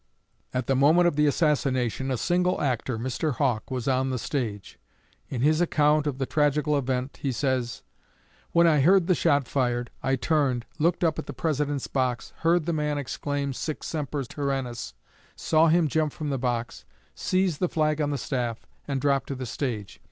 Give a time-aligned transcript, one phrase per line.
[0.51, 3.35] At the moment of the assassination a single actor, Mr.
[3.35, 4.79] Hawk, was on the stage.
[5.29, 7.83] In his account of the tragical event he says:
[8.51, 12.65] "When I heard the shot fired, I turned, looked up at the President's box, heard
[12.65, 14.95] the man exclaim, 'Sic semper tyrannis!'
[15.35, 16.83] saw him jump from the box,
[17.13, 19.99] seize the flag on the staff, and drop to the stage.